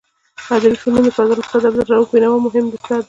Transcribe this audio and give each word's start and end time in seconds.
ادبي 0.55 0.75
فنون 0.81 1.01
د 1.05 1.09
فاضل 1.17 1.37
استاد 1.39 1.63
عبدالروف 1.69 2.07
بینوا 2.13 2.37
مهم 2.45 2.65
اثر 2.75 2.93
دی. 2.93 2.97